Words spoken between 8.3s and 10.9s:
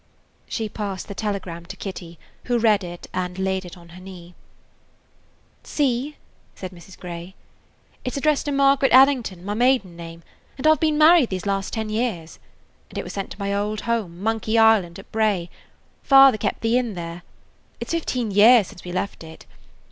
to Margaret Allington, my maiden name, and I 've